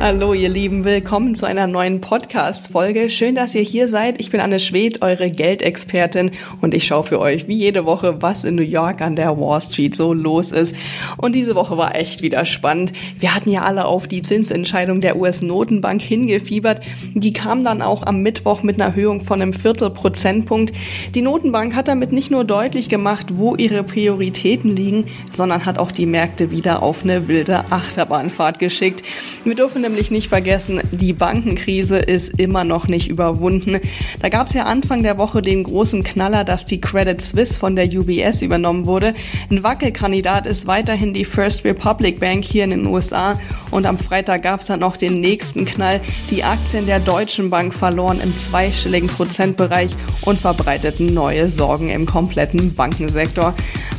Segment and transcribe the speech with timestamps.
[0.00, 3.08] Hallo ihr Lieben, willkommen zu einer neuen Podcast-Folge.
[3.08, 4.20] Schön, dass ihr hier seid.
[4.20, 8.44] Ich bin Anne Schwedt, eure Geldexpertin und ich schaue für euch wie jede Woche, was
[8.44, 10.74] in New York an der Wall Street so los ist.
[11.16, 12.92] Und diese Woche war echt wieder spannend.
[13.18, 16.80] Wir hatten ja alle auf die Zinsentscheidung der US-Notenbank hingefiebert.
[17.14, 20.74] Die kam dann auch am Mittwoch mit einer Erhöhung von einem Viertelprozentpunkt.
[21.14, 25.92] Die Notenbank hat damit nicht nur deutlich gemacht, wo ihre Prioritäten liegen, sondern hat auch
[25.92, 29.02] die Märkte wieder auf eine wilde Achterbahnfahrt geschickt.
[29.44, 33.78] Wir dürfen nämlich nicht vergessen, die Bankenkrise ist immer noch nicht überwunden.
[34.20, 37.76] Da gab es ja Anfang der Woche den großen Knaller, dass die Credit Suisse von
[37.76, 39.14] der UBS übernommen wurde.
[39.50, 43.38] Ein Wackelkandidat ist weiterhin die First Republic Bank hier in den USA.
[43.70, 46.00] Und am Freitag gab es dann noch den nächsten Knall.
[46.32, 52.74] Die Aktien der Deutschen Bank verloren im zweistelligen Prozentbereich und verbreiteten neue Sorgen im kompletten
[52.74, 53.54] Bankensektor.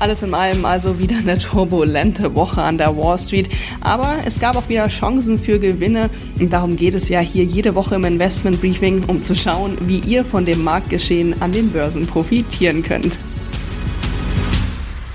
[0.00, 3.50] Alles in allem also wieder eine turbulente Woche an der Wall Street.
[3.82, 6.08] Aber es gab auch wieder Chancen für Gewinne.
[6.40, 9.98] Und darum geht es ja hier jede Woche im Investment Briefing, um zu schauen, wie
[9.98, 13.18] ihr von dem Marktgeschehen an den Börsen profitieren könnt.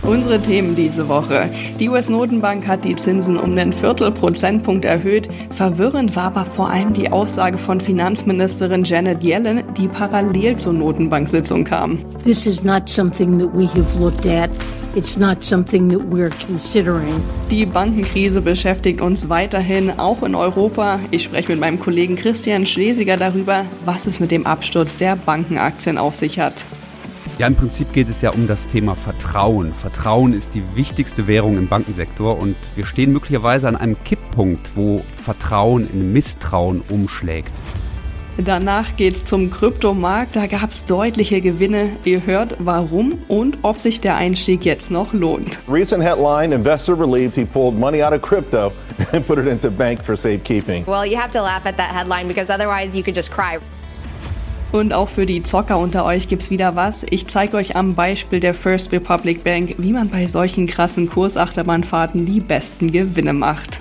[0.05, 1.49] Unsere Themen diese Woche.
[1.79, 5.27] Die US-Notenbank hat die Zinsen um einen Viertelprozentpunkt erhöht.
[5.55, 11.63] Verwirrend war aber vor allem die Aussage von Finanzministerin Janet Yellen, die parallel zur Notenbank-Sitzung
[11.63, 11.97] kam.
[12.23, 14.51] This is not something that we have looked at.
[14.93, 17.23] It's not something that we're considering.
[17.49, 20.99] Die Bankenkrise beschäftigt uns weiterhin, auch in Europa.
[21.09, 25.97] Ich spreche mit meinem Kollegen Christian Schlesiger darüber, was es mit dem Absturz der Bankenaktien
[25.97, 26.63] auf sich hat.
[27.37, 29.73] Ja, im Prinzip geht es ja um das Thema Vertrauen.
[29.73, 35.03] Vertrauen ist die wichtigste Währung im Bankensektor und wir stehen möglicherweise an einem Kipppunkt, wo
[35.21, 37.51] Vertrauen in Misstrauen umschlägt.
[38.37, 40.37] Danach geht's zum Kryptomarkt.
[40.37, 41.97] Da gab's deutliche Gewinne.
[42.05, 45.59] Ihr hört, warum und ob sich der Einstieg jetzt noch lohnt.
[45.69, 48.71] Recent headline: Investor relieved he pulled money out of crypto
[49.11, 50.85] and put it into bank for safekeeping.
[50.85, 53.59] Well, you have to laugh at that headline because otherwise you could just cry.
[54.75, 57.05] Und auch für die Zocker unter euch gibt's wieder was.
[57.09, 62.25] Ich zeige euch am Beispiel der First Republic Bank, wie man bei solchen krassen Kursachterbahnfahrten
[62.25, 63.79] die besten Gewinne macht.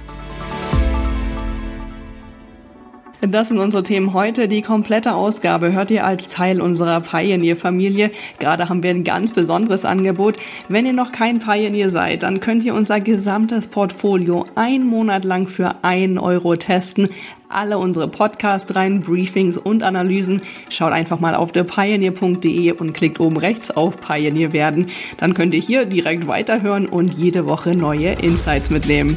[3.31, 4.49] Das sind unsere Themen heute.
[4.49, 8.11] Die komplette Ausgabe hört ihr als Teil unserer Pioneer-Familie.
[8.39, 10.37] Gerade haben wir ein ganz besonderes Angebot.
[10.69, 15.47] Wenn ihr noch kein Pioneer seid, dann könnt ihr unser gesamtes Portfolio einen Monat lang
[15.47, 17.09] für einen Euro testen.
[17.49, 20.43] Alle unsere Podcasts rein, Briefings und Analysen.
[20.69, 24.89] Schaut einfach mal auf thepioneer.de und klickt oben rechts auf Pioneer werden.
[25.17, 29.17] Dann könnt ihr hier direkt weiterhören und jede Woche neue Insights mitnehmen.